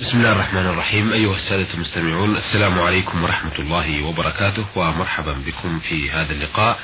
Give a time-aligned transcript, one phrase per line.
[0.00, 1.12] بسم الله الرحمن الرحيم.
[1.12, 6.78] أيها السادة المستمعون السلام عليكم ورحمة الله وبركاته ومرحبا بكم في هذا اللقاء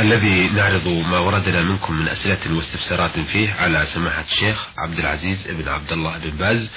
[0.00, 5.68] الذي نعرض ما وردنا منكم من أسئلة واستفسارات فيه على سماحة الشيخ عبد العزيز بن
[5.68, 6.70] عبد الله بن باز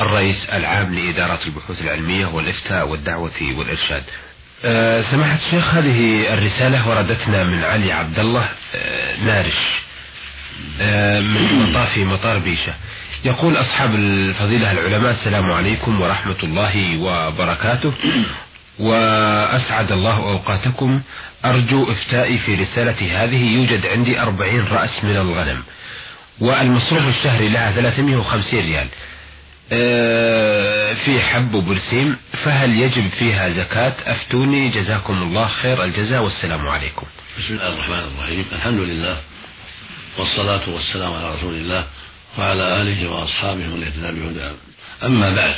[0.00, 4.04] الرئيس العام لإدارة البحوث العلمية والإفتاء والدعوة والإرشاد.
[4.64, 9.58] أه سماحة الشيخ هذه الرسالة وردتنا من علي عبد الله أه نارش
[10.80, 12.74] أه من مطاف مطار بيشة.
[13.24, 17.92] يقول أصحاب الفضيلة العلماء السلام عليكم ورحمة الله وبركاته.
[18.78, 21.00] وأسعد الله أوقاتكم.
[21.44, 23.44] أرجو إفتائي في رسالة هذه.
[23.54, 25.62] يوجد عندي أربعين رأس من الغنم.
[26.40, 28.88] والمصروف الشهري لها 350 ريال.
[31.04, 34.70] في حب وبرسيم فهل يجب فيها زكاة؟ أفتوني.
[34.70, 36.22] جزاكم الله خير الجزاء.
[36.22, 37.06] والسلام عليكم.
[37.38, 38.44] بسم الله الرحمن الرحيم.
[38.52, 39.16] الحمد لله
[40.18, 41.84] والصلاة والسلام على رسول الله.
[42.38, 44.54] وعلى آله وأصحابه من اهتدى بهداه
[45.02, 45.54] أما بعد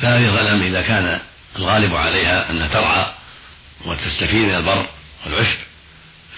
[0.00, 1.20] فهذه الغنم إذا كان
[1.56, 3.06] الغالب عليها أنها ترعى
[3.84, 4.86] وتستفيد من البر
[5.26, 5.56] والعشب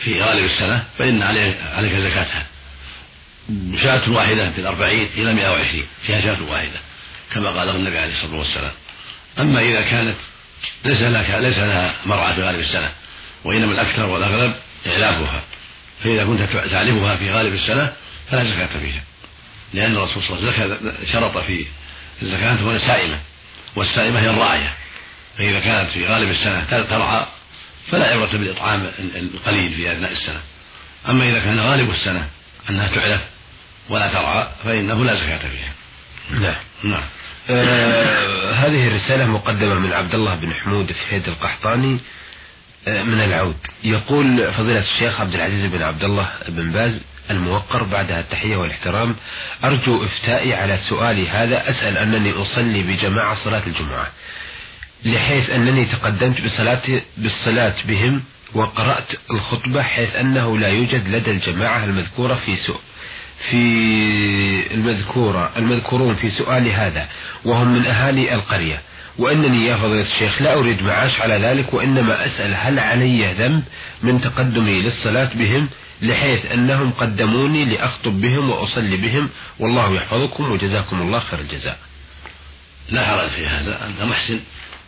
[0.04, 2.46] في غالب السنة فإن عليك زكاتها.
[3.82, 6.80] شاة واحدة في الأربعين إلى مئة وعشرين فيها شاة واحدة
[7.34, 8.72] كما قال النبي عليه الصلاة والسلام.
[9.38, 10.16] أما إذا كانت
[10.84, 12.90] ليس لك ليس لها مرعى في غالب السنة
[13.44, 14.54] وإنما الأكثر والأغلب
[14.86, 15.42] إعلافها.
[16.04, 17.92] فإذا كنت تعلفها في غالب السنة
[18.30, 19.02] فلا زكاة فيها.
[19.74, 21.66] لأن الرسول صلى الله عليه وسلم شرط في
[22.22, 23.20] الزكاة تكون سائمة
[23.76, 24.72] والسائمة هي الراعية.
[25.38, 27.26] فإذا كانت في غالب السنة ترعى
[27.90, 30.40] فلا عبرة بالإطعام القليل في أثناء السنة.
[31.08, 32.28] أما إذا كان غالب السنة
[32.70, 33.20] أنها تعلف
[33.88, 35.72] ولا ترعى فإنه لا زكاة فيها.
[36.30, 36.56] نعم.
[36.84, 37.02] نعم.
[37.50, 42.00] آه هذه الرسالة مقدمة من عبد الله بن حمود فهيد القحطاني
[42.88, 43.56] آه من العود.
[43.84, 47.00] يقول فضيلة الشيخ عبد العزيز بن عبد الله بن باز
[47.30, 49.16] الموقر بعدها التحية والاحترام
[49.64, 54.06] أرجو إفتائي على سؤالي هذا أسأل أنني أصلي بجماعة صلاة الجمعة
[55.04, 56.82] لحيث أنني تقدمت بصلاة
[57.16, 58.22] بالصلاة بهم
[58.54, 62.80] وقرأت الخطبة حيث أنه لا يوجد لدى الجماعة المذكورة في سوء
[63.50, 67.08] في المذكورة المذكورون في سؤالي هذا
[67.44, 68.80] وهم من أهالي القرية
[69.18, 73.62] وإنني يا فضيلة الشيخ لا أريد معاش على ذلك وإنما أسأل هل علي ذنب
[74.02, 75.68] من تقدمي للصلاة بهم
[76.02, 79.28] لحيث أنهم قدموني لأخطب بهم وأصلي بهم.
[79.58, 81.78] والله يحفظكم وجزاكم الله خير الجزاء.
[82.90, 83.86] لا حرج في هذا.
[83.86, 84.40] أنت محسن.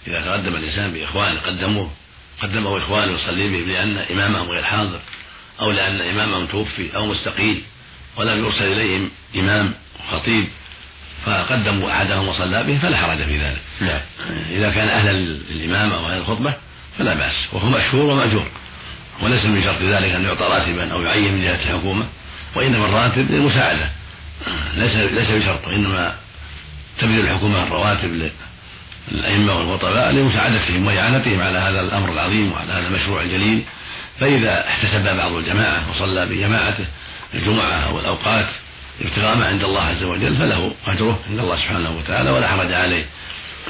[0.06, 1.90] إذا تقدم الإنسان بإخوان قدموه.
[2.42, 5.00] قدمه إخوانه يصلي بهم لأن إمامهم غير حاضر
[5.60, 7.62] أو لأن إمامهم توفي أو مستقيل
[8.16, 9.74] ولم يرسل إليهم إمام
[10.10, 10.48] خطيب
[11.24, 13.60] فقدموا أحدهم وصلى به فلا حرج في ذلك.
[13.80, 14.00] نعم.
[14.50, 15.12] إذا كان أهلا
[15.50, 16.54] للإمامة أو أهل الخطبة
[16.98, 18.46] فلا بأس وهو مشهور ومأجور.
[19.22, 22.06] وليس من شرط ذلك أن يعطى راتبا أو يعين من جهة الحكومة
[22.56, 23.90] وإنما الراتب للمساعدة.
[24.74, 26.14] ليس ليس بشرط وإنما
[26.98, 28.30] تبذل الحكومة الرواتب
[29.12, 33.62] للأئمة والخطباء لمساعدتهم وإعانتهم على هذا الأمر العظيم وعلى هذا المشروع الجليل.
[34.20, 36.86] فإذا احتسب بعض الجماعة وصلى بجماعته
[37.34, 38.46] الجمعة أو الأوقات
[39.04, 43.04] ابتغاء عند الله عز وجل فله أجره عند الله سبحانه وتعالى ولا حرج عليه.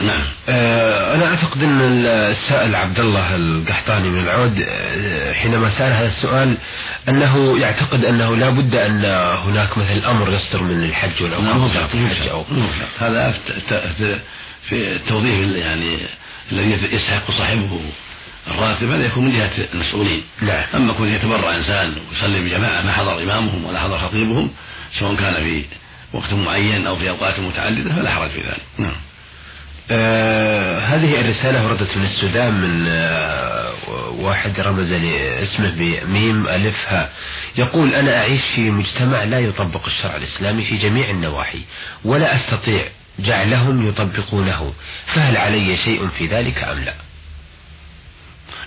[0.00, 0.24] نعم.
[0.48, 6.56] آه أنا أعتقد أن السائل عبد الله القحطاني من العود آه حينما سأل هذا السؤال
[7.08, 9.04] أنه يعتقد أنه لا بد أن
[9.44, 12.44] هناك مثل أمر يصدر من الحج نعم الحج أو
[12.98, 13.34] هذا
[14.68, 15.98] في التوظيف يعني
[16.52, 17.80] الذي يستحق صاحبه
[18.48, 20.22] الراتب هذا يكون من جهة المسؤولين.
[20.42, 20.64] نعم.
[20.74, 24.50] أما كون يتبرع إنسان ويصلي بجماعة ما حضر إمامهم ولا حضر خطيبهم
[24.98, 25.64] سواء كان في
[26.12, 28.62] وقت معين أو في أوقات متعددة فلا حرج في ذلك.
[28.78, 28.96] نعم.
[29.90, 33.72] آه هذه الرسالة وردت من السودان من آه
[34.10, 37.08] واحد رمز لي اسمه بميم ألف ها.
[37.56, 41.60] يقول أنا أعيش في مجتمع لا يطبق الشرع الإسلامي في جميع النواحي
[42.04, 42.82] ولا أستطيع
[43.18, 44.72] جعلهم يطبقونه
[45.14, 46.94] فهل علي شيء في ذلك أم لا؟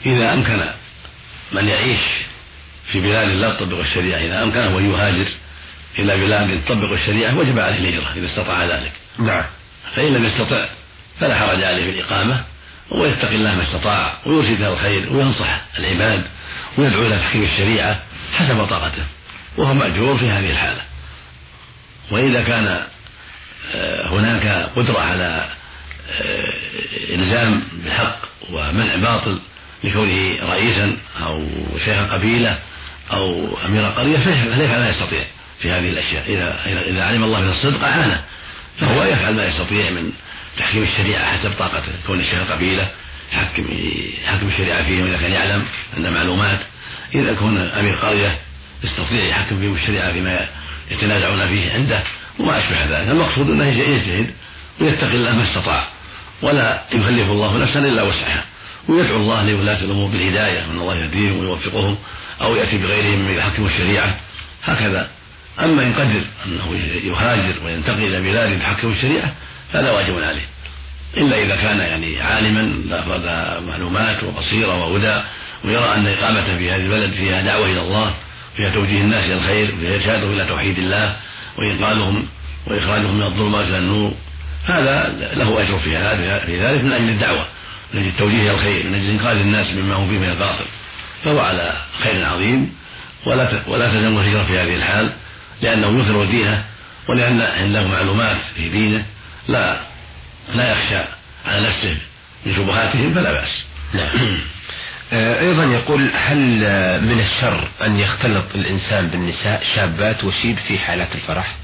[0.06, 0.59] إذا أمكن
[1.51, 2.00] من يعيش
[2.91, 5.27] في بلاد لا تطبق الشريعة إذا أمكنه أن يهاجر
[6.00, 8.91] إلى بلاد تطبق الشريعة وجب عليه الهجرة إذا استطاع ذلك.
[9.19, 9.44] نعم.
[9.95, 10.65] فإن لم يستطع
[11.19, 12.44] فلا حرج عليه في الإقامة
[12.92, 16.24] ويتقي الله ما استطاع ويرشد إلى الخير وينصح العباد
[16.78, 18.00] ويدعو إلى تحكيم الشريعة
[18.34, 19.04] حسب طاقته
[19.58, 20.81] وهو مأجور في هذه الحالة.
[22.12, 22.84] وإذا كان
[24.06, 25.46] هناك قدرة على
[27.14, 28.18] إلزام بالحق
[28.52, 29.40] ومنع باطل
[29.84, 31.48] لكونه رئيسا أو
[31.86, 32.60] شيخ قبيلة
[33.14, 35.24] أو أمير قرية فليفعل ما يستطيع
[35.62, 36.24] في هذه الأشياء.
[36.28, 36.60] إذا
[36.90, 38.24] إذا علم الله من الصدق أعانه
[38.80, 40.12] فهو يفعل ما يستطيع من
[40.57, 42.88] تحكيم الشريعة حسب طاقته كون الشيخ قبيلة
[43.33, 43.65] يحكم
[44.24, 45.65] يحكم الشريعة فيهم إذا كان يعلم
[45.98, 46.59] عنده معلومات
[47.15, 48.38] إذا كون أمير قرية
[48.83, 50.48] يستطيع يحكم فيهم الشريعة فيما
[50.92, 52.04] يتنازعون فيه عنده
[52.39, 53.09] وما أشبه ذلك.
[53.09, 54.31] المقصود أنه يجتهد
[54.81, 55.88] ويتقي الله ما استطاع
[56.42, 58.45] ولا يكلف الله نفسا إلا وسعها
[58.88, 61.98] ويدعو الله لولاة الأمور بالهداية أن الله يهديهم ويوفقهم
[62.42, 64.18] أو يأتي بغيرهم من يحكم الشريعة
[64.63, 65.09] هكذا.
[65.59, 69.33] أما إن قدر أنه يهاجر وينتقل إلى بلاد تحكم الشريعة
[69.74, 70.46] فهذا واجب عليه.
[71.18, 72.81] إلا إذا كان يعني عالما
[73.24, 75.22] ذا معلومات وبصيرة وهدى
[75.66, 78.14] ويرى أن إقامته في هذه البلد فيها دعوة إلى الله
[78.58, 81.16] فيها توجيه الناس إلى الخير فيها إرشادهم إلى توحيد الله
[81.58, 82.28] وإنقاذهم
[82.68, 84.14] وإخراجهم من الظلمات إلى النور.
[84.66, 87.46] هذا له أجر في هذا في ذلك من أجل الدعوة
[87.94, 90.66] من أجل التوجيه إلى الخير من أجل إنقاذ الناس مما هم فيه من الباطل.
[91.24, 91.74] فهو على
[92.04, 92.74] خير عظيم.
[93.25, 95.14] ولا ولا تلزم الهجرة في هذه الحال
[95.62, 96.64] لأنه يظهر دينه
[97.10, 99.06] ولأن عنده معلومات في دينه.
[99.47, 99.79] لا
[100.53, 100.99] لا يخشى
[101.45, 101.97] على نفسه
[102.45, 103.63] من شبهاتهم فلا بأس.
[103.94, 104.38] نعم
[105.13, 106.39] أيضا يقول هل
[107.01, 111.55] من الشر أن يختلط الإنسان بالنساء شابات وشيب في حالات الفرح؟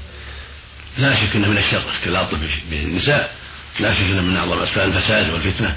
[0.98, 2.38] لا شك أنه من الشر اختلاطه
[2.70, 3.34] بالنساء.
[3.80, 5.76] لا شك أنه من أعظم أسباب الفساد والفتنة.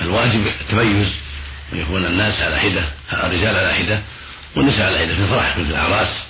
[0.00, 1.08] الواجب التميز
[1.72, 4.00] ويكون الناس على حدة الرجال على حدة
[4.56, 6.24] والنساء على حدة في الفرح مثل الأعراس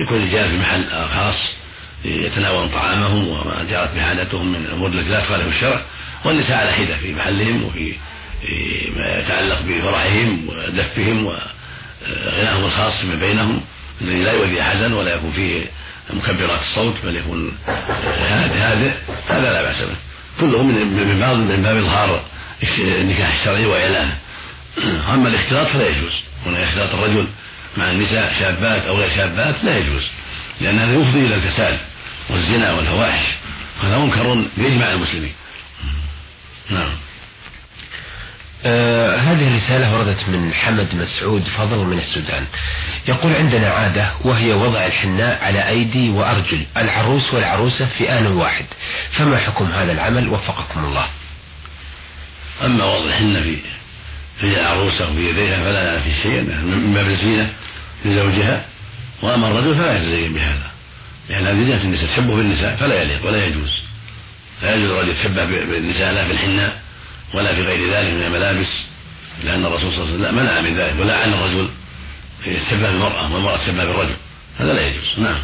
[0.00, 1.52] يكون الرجال في محل خاص.
[2.04, 5.82] يتناولون طعامهم وما جرت بحاجتهم من الأمور التي لا تخالف الشرع.
[6.24, 7.94] والنساء على حده في محلهم وفي
[8.96, 13.60] ما يتعلق بفرحهم ودفهم وغناهم الخاص فيما بينهم
[14.00, 15.66] الذي لا يؤذي أحدا ولا يكون فيه
[16.10, 17.52] مكبرات الصوت بل يكون
[18.28, 18.90] هادئ
[19.28, 19.96] هذا لا بأس به.
[20.40, 22.24] كله من باب من باب إظهار
[22.78, 24.16] النكاح الشرعي وإعلانه.
[25.14, 26.22] أما الاختلاط فلا يجوز.
[26.46, 27.26] هنا يختلط الرجل
[27.76, 30.08] مع النساء شابات أو غير شابات لا يجوز
[30.60, 31.78] لأن هذا يفضي إلى الفساد.
[32.30, 33.26] والزنا والفواحش
[33.82, 35.32] هذا منكر بإجماع المسلمين.
[36.70, 36.90] نعم.
[38.64, 42.46] آه هذه الرسالة وردت من حمد مسعود فضل من السودان.
[43.08, 48.64] يقول عندنا عادة وهي وضع الحناء على أيدي وأرجل العروس والعروسة في آن واحد.
[49.12, 51.06] فما حكم هذا العمل؟ وفقكم الله.
[52.64, 53.56] أما وضع الحنة في
[54.40, 57.52] في العروسة وفي يديها فلا في شيء من باب الزينة
[58.04, 58.64] لزوجها.
[59.22, 60.70] وأما الرجل فلا يتزين بهذا.
[61.30, 63.82] لأن هذه زينة النساء تشبه بالنساء فلا يليق ولا يجوز.
[64.62, 66.80] لا يجوز الرجل يتشبه بالنساء لا في الحناء
[67.34, 68.82] ولا في غير ذلك من الملابس
[69.44, 71.70] لأن الرسول صلى الله عليه وسلم منع من ذلك ولعن الرجل
[72.46, 74.16] يتشبه بالمرأة والمرأة تشبه بالرجل.
[74.58, 75.18] هذا لا يجوز.
[75.18, 75.38] نعم.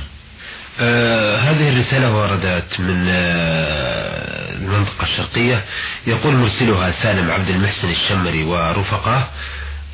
[0.81, 5.65] آه هذه الرسالة وردت من آه المنطقة الشرقية.
[6.06, 9.29] يقول مرسلها سالم عبد المحسن الشمري ورفقاه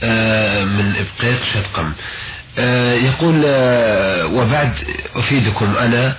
[0.02, 1.92] آه من إبقيق شدقم
[2.58, 4.72] يقول آه، وبعد
[5.16, 6.16] أفيدكم أنا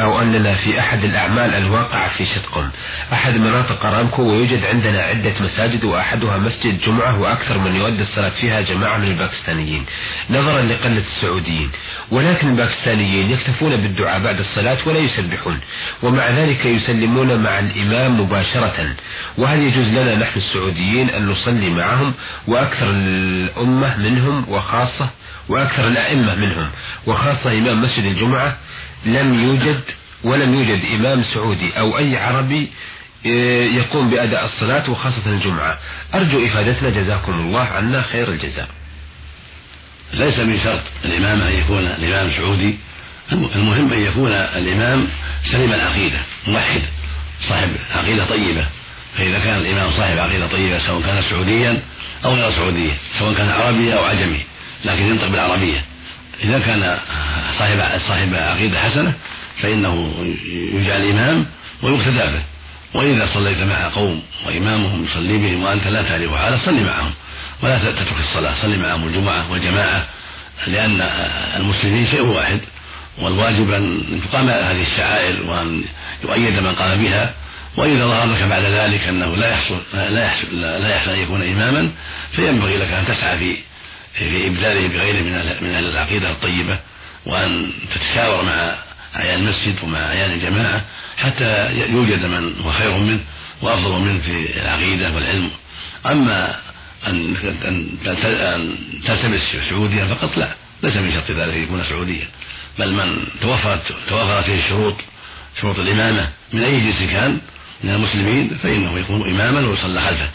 [0.00, 2.68] أو أننا في أحد الأعمال الواقعة في شتقم.
[3.12, 8.60] أحد مناطق أرامكو ويوجد عندنا عدة مساجد وأحدها مسجد جمعة وأكثر من يؤدي الصلاة فيها
[8.60, 9.84] جماعة من الباكستانيين.
[10.30, 11.70] نظرا لقلة السعوديين.
[12.10, 15.60] ولكن الباكستانيين يكتفون بالدعاء بعد الصلاة ولا يسبحون.
[16.02, 18.94] ومع ذلك يسلمون مع الإمام مباشرة.
[19.38, 22.14] وهل يجوز لنا نحن السعوديين أن نصلي معهم
[22.46, 25.10] وأكثر الأمة منهم وخاصة
[25.48, 26.70] وأكثر الأئمة منهم
[27.06, 28.56] وخاصة إمام مسجد الجمعة
[29.06, 29.80] لم يوجد
[30.24, 32.68] ولم يوجد إمام سعودي أو أي عربي
[33.26, 35.78] آه، يقوم بأداء الصلاة وخاصة الجمعة.
[36.14, 38.68] أرجو إفادتنا جزاكم الله عنا خير الجزاء.
[40.14, 42.78] ليس من شرط الإمام أن يكون الإمام سعودي
[43.32, 45.08] المهم أن يكون الإمام
[45.52, 46.82] سليم العقيدة موحد
[47.48, 48.64] صاحب عقيدة طيبة.
[49.18, 51.82] فإذا كان الإمام صاحب عقيدة طيبة سواء كان سعوديا
[52.24, 54.44] أو غير سعوديا سواء كان عربي أو عجمي.
[54.84, 55.84] لكن ينطق بالعربية.
[56.44, 56.98] إذا كان
[57.58, 59.12] صاحب صاحب عقيدة حسنة
[59.60, 60.12] فإنه
[60.72, 61.46] يجعل إمام
[61.82, 62.42] ويقتدى به.
[62.94, 67.10] وإذا صليت مع قوم وإمامهم يصلي بهم وأنت لا تعرف حاله صلي معهم.
[67.62, 70.06] ولا تترك الصلاة صلي معهم الجمعة والجماعة
[70.66, 71.00] لأن
[71.56, 72.60] المسلمين شيء واحد
[73.18, 75.84] والواجب أن تقام هذه الشعائر وأن
[76.24, 77.34] يؤيد من قام بها.
[77.76, 81.90] وإذا ظهر لك بعد ذلك أنه لا يحصل لا يحصل لا يحصل أن يكون إماما
[82.32, 83.56] فينبغي لك أن تسعى في
[84.18, 86.78] في إبداله بغيره من من أهل العقيدة الطيبة
[87.26, 88.74] وأن تتشاور مع
[89.16, 90.84] أعيان المسجد ومع أعيان الجماعة
[91.16, 93.20] حتى يوجد من هو خير منه
[93.62, 95.50] وأفضل منه في العقيدة والعلم.
[96.06, 96.56] أما
[97.06, 100.48] أن أن تلتمس سعوديا فقط لا
[100.82, 102.28] ليس من شرط ذلك أن يكون سعوديا
[102.78, 104.94] بل من توفرت توفرت فيه الشروط
[105.60, 107.38] شروط الإمامة من أي جنس كان
[107.84, 110.30] من المسلمين فإنه يكون إماما ويصلى خلفه.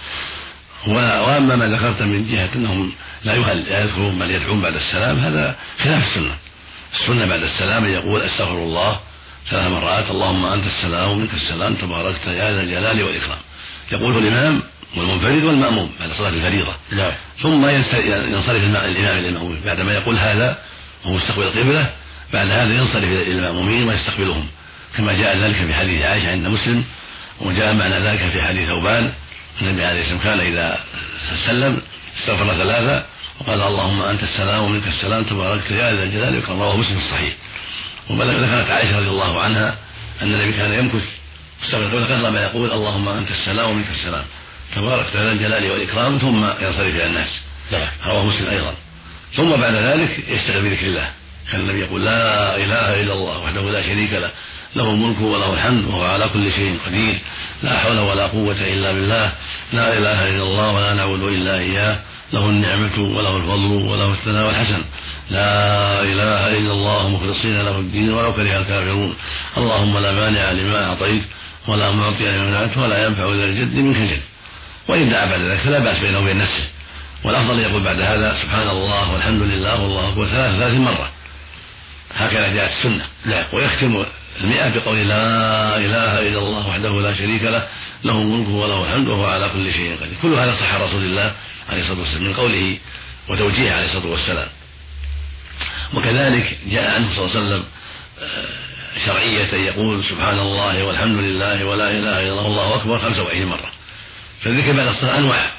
[0.87, 2.91] وأما ما ذكرت من جهة أنهم
[3.23, 3.33] لا
[3.81, 6.35] يذكرون بل يدعون بعد السلام هذا خلاف السنة.
[6.93, 8.99] السنة بعد السلام يقول أستغفر الله
[9.49, 13.39] ثلاث مرات اللهم أنت السلام ومنك السلام تباركت يا ذا الجلال والإكرام.
[13.91, 14.63] يقوله الإمام
[14.97, 16.73] والمنفرد والمأموم بعد صلاة الفريضة.
[16.91, 17.11] نعم.
[17.41, 19.61] ثم ينصرف الإمام إلى المأمومين.
[19.65, 20.57] بعدما يقول هذا
[21.05, 21.89] وهو مستقبل القبلة
[22.33, 24.47] بعد هذا ينصرف إلى المأمومين ويستقبلهم.
[24.97, 26.83] كما جاء ذلك في حديث عائشة عند مسلم
[27.41, 29.13] وجاء معنى ذلك في حديث ثوبان.
[29.61, 30.79] النبي عليه الصلاة والسلام كان إذا
[31.45, 31.81] سلم
[32.19, 33.05] استغفر ثلاثة
[33.41, 36.61] وقال اللهم أنت السلام ومنك السلام تباركت يا ذا الجلال والإكرام.
[36.61, 37.33] رواه مسلم الصحيح.
[38.09, 39.77] وذكرت عائشة رضي الله عنها
[40.21, 41.07] أن النبي كان يمكث
[41.63, 44.25] استغفر ما يقول اللهم أنت السلام ومنك السلام.
[44.75, 47.41] تبارك ذا الجلال والإكرام ثم ينصرف إلى الناس.
[47.71, 47.87] نعم.
[48.05, 48.73] رواه مسلم أيضا.
[49.35, 51.09] ثم بعد ذلك يشتغل بذكر الله.
[51.51, 54.31] كان النبي يقول لا إله إلا الله وحده لا شريك له.
[54.75, 57.19] له الملك وله الحمد وهو على كل شيء قدير.
[57.63, 59.31] لا حول ولا قوة إلا بالله.
[59.73, 61.99] لا إله إلا الله ولا نعبد إلا إياه.
[62.33, 64.83] له النعمة وله الفضل وله الثناء الحسن
[65.29, 69.15] لا إله إلا الله مخلصين له الدين ولو كره الكافرون.
[69.57, 71.23] اللهم لا مانع لما أعطيت
[71.67, 74.21] ولا معطي لما منعت ولا ينفع ذا الجد منك الجد
[74.87, 76.63] وإن دعا بعد ذلك فلا بأس بينه وبين نفسه.
[77.23, 81.09] والأفضل يقول بعد هذا سبحان الله والحمد لله والله أكبر ثلاث ثلاث مرة.
[82.15, 83.05] هكذا جاءت السنة.
[83.25, 83.43] نعم.
[83.53, 84.05] ويختم
[84.41, 87.67] المئة بقول لا إله إلا الله وحده لا شريك له
[88.03, 90.17] له الملك وله الحمد وهو على كل شيء قدير.
[90.21, 91.33] كل هذا صح رسول الله
[91.69, 92.77] عليه الصلاة والسلام من قوله
[93.29, 94.47] وتوجيهه عليه الصلاة والسلام.
[95.93, 97.63] وكذلك جاء عنه صلى الله عليه وسلم
[98.21, 103.71] آه، شرعية يقول سبحان الله والحمد لله ولا إله إلا الله والله أكبر 25 مرة.
[104.41, 105.51] فالذكر بعد الصلاة أنواع.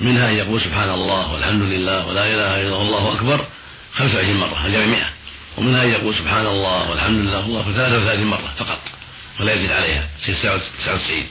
[0.00, 3.44] منها أن يقول سبحان الله والحمد لله ولا إله إلا الله أكبر
[3.94, 5.10] 25 مرة الجمع 100
[5.58, 8.78] ومنها أن يقول سبحان الله والحمد لله والله أكبر 33 مرة فقط
[9.40, 11.26] ولا يزيد عليها 99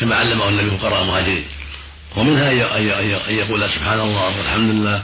[0.00, 1.44] كما علمه النبي فقراء المهاجرين
[2.16, 2.50] ومنها
[3.28, 5.02] أن يقول سبحان الله والحمد لله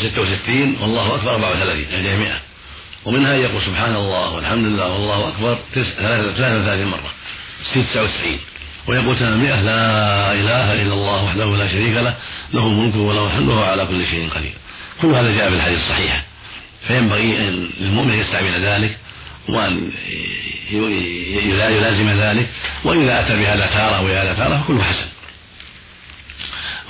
[0.00, 2.40] 66 والله أكبر 34 يعني 100
[3.04, 7.10] ومنها أن يقول سبحان الله والحمد لله والله أكبر 33 مرة
[7.74, 8.38] 99
[8.86, 12.14] ويقول 800 لا إله إلا الله وحده لا شريك له
[12.52, 14.54] له الملك وله الحمد وهو على كل شيء قدير.
[15.02, 16.22] كل هذا جاء في الحديث الصحيحة
[16.86, 18.98] فينبغي أن للمؤمن يستعمل ذلك
[19.48, 19.92] وأن
[21.50, 22.48] يلازم ذلك
[22.84, 25.06] وإذا أتى بهذا تارة وهذا تارة فكله حسن.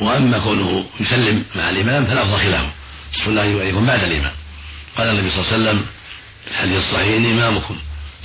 [0.01, 2.71] وأما كونه يسلم مع الإمام فالأفضل خلافه.
[3.15, 4.33] السنة أن يكون بعد الإمام.
[4.97, 5.87] قال النبي صلى الله عليه وسلم
[6.45, 7.77] في الحديث الصحيح إمامكم.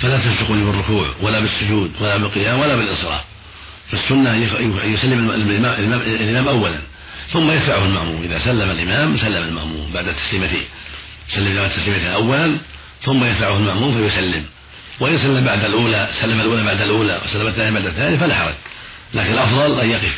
[0.01, 3.22] فلا تسبقوني بالركوع ولا بالسجود ولا بالقيام ولا بالانصراف
[3.91, 6.79] فالسنة أن يسلم الإمام, أولا.
[7.29, 8.24] ثم يتبعه المأموم.
[8.24, 10.63] إذا سلم الإمام سلم المأموم بعد التسليمتين
[11.29, 12.58] سلم الإمام التسليمتين أولا
[13.03, 14.46] ثم يتبعه المأموم فيسلم.
[15.00, 18.53] وإن سلم بعد الأولى سلم الأولى بعد الأولى وسلم الثانية بعد الثانية فلا حرج.
[19.13, 20.17] لكن الأفضل أن يقف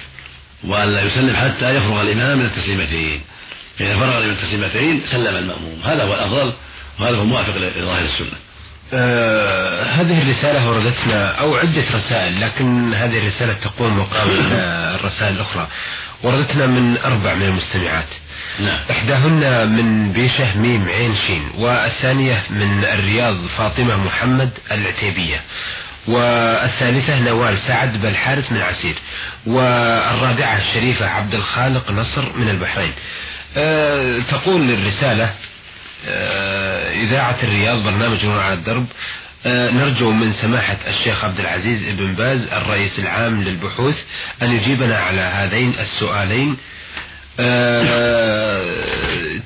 [0.63, 3.21] وأن لا يسلم حتى يفرغ الإمام من التسليمتين.
[3.79, 5.81] فإذا فرغ من التسليمتين سلم المأموم.
[5.83, 6.53] هذا هو الأفضل
[6.99, 8.37] وهذا هو الموافق لظاهر السنة.
[8.93, 14.29] آه هذه الرسالة وردتنا أو عدة رسائل لكن هذه الرسالة تقوم مقام
[14.99, 15.67] الرسائل الأخرى.
[16.23, 18.07] وردتنا من أربع من المستمعات.
[18.59, 18.79] نعم.
[18.91, 25.41] إحداهن من بيشة ميم عين شين والثانية من الرياض فاطمة محمد العتيبية
[26.07, 28.95] والثالثة نوال سعد بالحارث من عسير
[29.45, 32.93] والرابعة الشريفة عبد الخالق نصر من البحرين.
[33.57, 35.33] أه تقول الرسالة
[36.07, 38.85] أه إذاعة الرياض برنامج نور على الدرب.
[39.45, 44.03] أه نرجو من سماحة الشيخ عبد العزيز بن باز الرئيس العام للبحوث
[44.41, 46.57] أن يجيبنا على هذين السؤالين.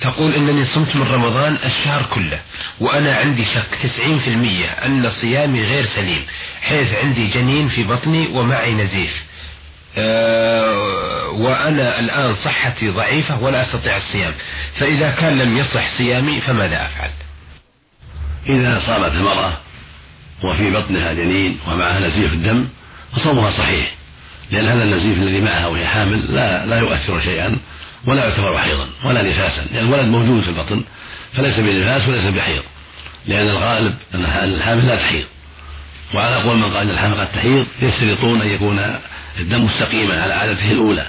[0.01, 2.39] تقول إنني صمت من رمضان الشهر كله
[2.79, 3.91] وأنا عندي شك
[4.81, 6.25] 90% أن صيامي غير سليم
[6.61, 9.23] حيث عندي جنين في بطني ومعي نزيف
[9.97, 14.33] أه وأنا الآن صحتي ضعيفة ولا أستطيع الصيام
[14.79, 17.09] فإذا كان لم يصح صيامي فماذا أفعل؟
[18.49, 19.57] إذا صامت المرأة
[20.43, 22.67] وفي بطنها جنين ومعها نزيف الدم
[23.13, 23.95] فصومها صحيح
[24.51, 27.57] لأن هذا النزيف الذي معها وهي حامل لا لا يؤثر شيئا
[28.05, 30.83] ولا يعتبر حيضا ولا نفاسا لأن الولد موجود في البطن
[31.33, 32.63] فليس بنفاس وليس بحيض
[33.27, 35.25] لأن الغالب أن الحامل لا تحيض.
[36.13, 38.99] وعلى قول من قال أن الحامل قد تحيض يشترطون أن يكون
[39.39, 41.07] الدم مستقيما على عادته الأولى.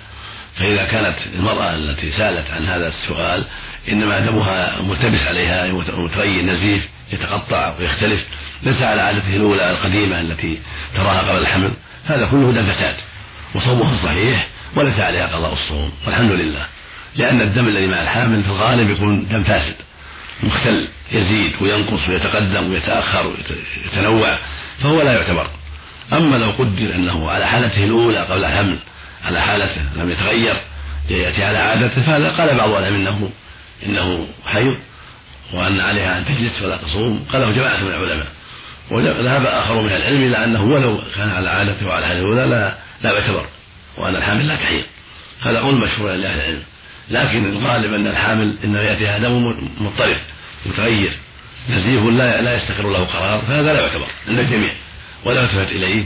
[0.56, 3.44] فإذا كانت المرأة التي سألت عن هذا السؤال
[3.88, 8.24] إنما دمها ملتبس عليها متغير نزيف يتقطع ويختلف
[8.62, 10.60] ليس على عادته الأولى القديمة التي
[10.94, 11.70] تراها قبل الحمل.
[12.04, 12.96] هذا كله دم فساد
[13.54, 16.66] وصومها صحيح وليس عليها قضاء الصوم والحمد لله.
[17.16, 19.74] لأن الدم الذي مع الحامل في الغالب يكون دم فاسد
[20.42, 24.38] مختل يزيد وينقص ويتقدم ويتأخر ويتنوع
[24.82, 25.50] فهو لا يعتبر.
[26.12, 28.76] أما لو قدر أنه على حالته الأولى قبل الحمل
[29.24, 30.56] على حالته لم يتغير
[31.10, 33.30] يأتي على عادته فهذا قال بعض العلماء إنه
[33.86, 34.78] إنه حيض
[35.54, 38.26] وأن عليها أن تجلس ولا تصوم قاله جماعة من العلماء.
[38.90, 43.12] وذهب آخر من العلم إلى أنه ولو كان على عادته وعلى حالته الأولى لا لا
[43.12, 43.46] يعتبر
[43.96, 44.84] وأن الحامل لا تحيض
[45.42, 46.62] هذا قول مشهور لأهل العلم.
[47.10, 50.20] لكن الغالب أن الحامل إنما يأتيها دم مضطرب
[50.66, 51.12] متغير.
[51.70, 54.72] نزيف لا لا يستقر له قرار فهذا لا يعتبر عند الجميع
[55.24, 56.04] ولا تلتفت إليه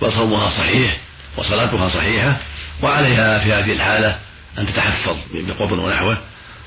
[0.00, 0.96] وصومها صحيح
[1.36, 2.36] وصلاتها صحيحة
[2.82, 4.18] وعليها في هذه الحالة
[4.58, 6.18] أن تتحفظ بقبر ونحوه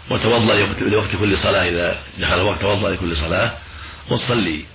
[0.10, 3.52] وتوضأ لوقت كل صلاة إذا دخل الوقت توضأ لكل صلاة
[4.10, 4.66] وتصلي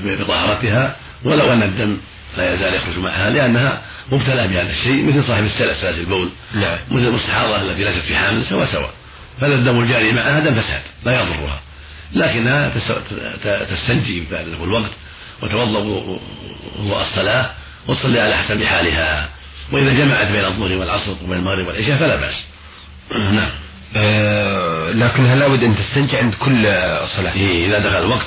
[0.00, 1.96] بطهارتها ولو أن الدم
[2.36, 6.30] لا يزال يخرج معها لأنها مبتلى بهذا الشيء مثل صاحب السلس سلس البول.
[6.54, 6.78] نعم.
[6.90, 8.90] مثل المستحاضة التي ليست في حامل سواء سواء.
[9.40, 11.60] فهذا الدم الجاري معها دم فساد لا يضرها.
[12.12, 12.72] لكنها
[13.64, 14.90] تستنجي بعد الوقت
[15.42, 17.50] وتوضأ وضوء الصلاة
[17.88, 19.28] وتصلي على حسب حالها.
[19.72, 22.46] وإذا جمعت بين الظهر والعصر وبين المغرب والعشاء فلا بأس.
[23.32, 23.50] نعم.
[23.96, 26.62] آه لكن هل لابد أن تستنجي عند كل
[27.16, 28.26] صلاة؟ إيه إذا دخل الوقت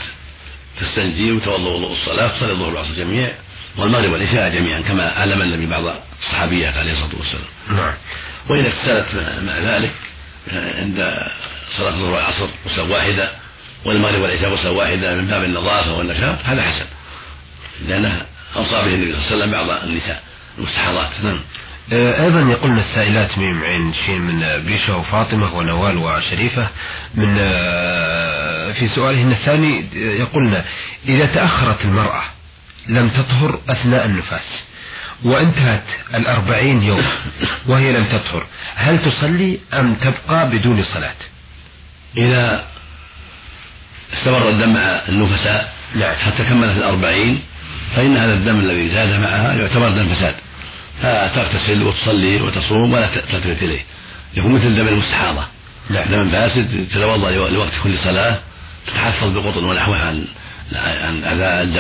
[0.82, 3.32] تستنجي وتوضأ وضوء الصلاة تصلي الظهر والعصر جميع.
[3.78, 5.84] والمغرب والعشاء جميعا كما علم النبي بعض
[6.22, 7.46] الصحابيات عليه الصلاة والسلام.
[7.70, 7.94] نعم.
[8.50, 9.06] وإذا اغتسلت
[9.42, 9.92] مع ذلك
[10.54, 11.14] عند
[11.78, 13.30] صلاة الظهر والعصر غسلا واحدة
[13.86, 16.86] والمغرب والعشاء غسلا واحدة من باب النظافة والنشاط هذا حسن
[17.88, 20.24] لأنه أوصى به النبي صلى الله عليه وسلم بعض النساء
[20.58, 21.40] المستحاضات نعم
[21.94, 26.68] آه، أيضا يقولن السائلات ميم عين شين من بيشة وفاطمة ونوال وشريفة
[27.16, 30.64] من آه، في سؤالهن الثاني يقولن
[31.08, 32.24] إذا تأخرت المرأة
[32.88, 34.64] لم تطهر أثناء النفاس
[35.24, 35.84] وانتهت
[36.14, 37.06] الأربعين يوم
[37.68, 38.46] وهي لم تطهر.
[38.76, 41.16] هل تصلي أم تبقى بدون صلاة؟
[42.18, 42.66] إذا
[44.14, 46.16] استمر الدم مع النفساء نعم.
[46.16, 47.42] حتى كملت الأربعين
[47.96, 50.36] فإن هذا الدم الذي زاد معها يعتبر دم فساد.
[51.02, 53.84] فتغتسل وتصلي وتصوم ولا تلتفت إليه.
[54.34, 55.46] يكون مثل دم المستحاضة.
[55.90, 56.08] نعم.
[56.08, 58.40] دم فاسد تتوضأ لوقت كل صلاة
[58.88, 60.26] تتحفظ بقطن ونحوها عن
[60.76, 61.20] عن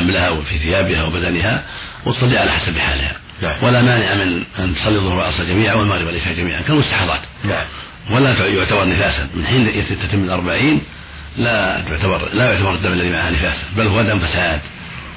[0.09, 1.63] لها وفي ثيابها وبدنها
[2.05, 3.15] وتصلي على حسب حالها.
[3.41, 3.63] نعم.
[3.63, 7.65] ولا مانع من أن تصلي الظهر والعصر جميعا والمغرب والعشاء جميعا كالمستحاضات نعم.
[8.11, 9.29] ولا يعتبر نفاسا.
[9.33, 10.81] من حين تتم الأربعين
[11.37, 14.61] لا تعتبر لا يعتبر الدم الذي معها نفاسا بل هو دم فساد.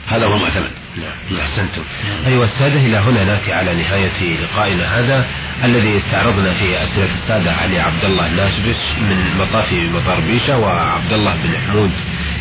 [0.09, 0.71] هذا هو المعتمد.
[0.97, 1.41] نعم.
[1.41, 1.83] أحسنتم.
[2.27, 5.27] أيها السادة إلى هنا نأتي على نهاية لقائنا هذا
[5.65, 11.35] الذي استعرضنا فيه أسئلة السادة علي عبد الله الناسبس من مطاف مطار بيشة وعبد الله
[11.35, 11.91] بن حمود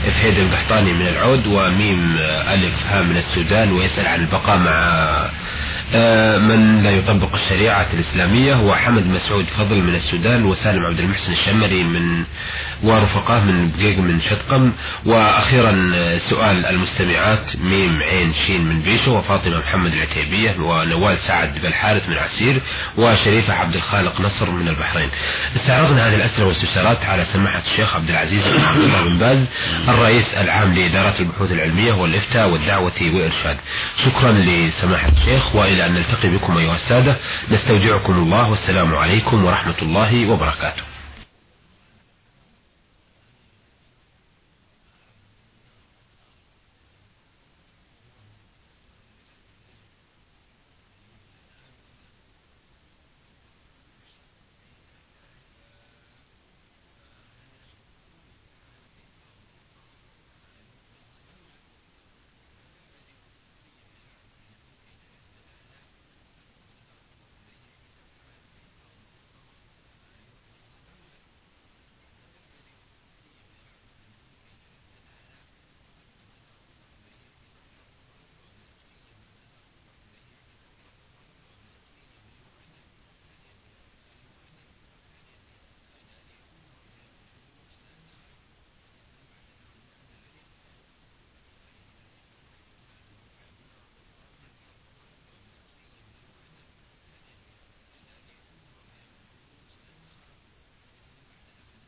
[0.10, 2.18] فهيد القحطاني من العود وميم
[2.54, 5.30] ألف ها من السودان ويسأل عن البقاء مع
[5.94, 11.84] من لا يطبق الشريعة الإسلامية هو حمد مسعود فضل من السودان وسالم عبد المحسن الشمري
[11.84, 12.24] من
[12.84, 14.72] ورفقاه من بقيق من شتقم.
[15.06, 15.74] وأخيرا
[16.30, 22.62] سؤال المستمعات ميم عين شين من بيشو وفاطمة محمد العتيبية ونوال سعد بالحارث من عسير
[22.98, 25.10] وشريفة عبد الخالق نصر من البحرين.
[25.56, 29.46] استعرضنا هذه الأسئلة والاستفسارات على سماحة الشيخ عبد العزيز بن عبد الله بن باز
[29.88, 33.58] الرئيس العام لإدارة البحوث العلمية والإفتاء والدعوة والإرشاد.
[34.06, 37.18] شكرا لسماحة الشيخ وإلى أن نلتقي بكم أيها السادة.
[37.52, 38.50] نستودعكم الله.
[38.50, 40.91] والسلام عليكم ورحمة الله وبركاته.